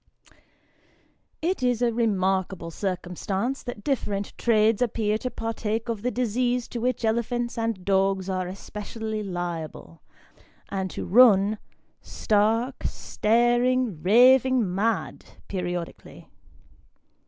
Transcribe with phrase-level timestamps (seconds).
[1.43, 6.79] IT is a remarkable circumstance, that different trades appear to partake of the disease to
[6.79, 10.01] which elephants and dogs are especially liable,
[10.69, 11.59] and to run
[12.01, 16.27] stark, staring, raving mad, periodically.